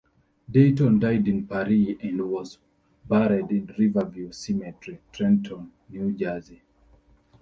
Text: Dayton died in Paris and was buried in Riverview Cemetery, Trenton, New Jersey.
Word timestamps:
Dayton 0.49 0.97
died 0.97 1.27
in 1.27 1.45
Paris 1.45 1.95
and 2.01 2.21
was 2.27 2.57
buried 3.07 3.51
in 3.51 3.71
Riverview 3.77 4.31
Cemetery, 4.31 4.99
Trenton, 5.11 5.71
New 5.89 6.11
Jersey. 6.13 6.63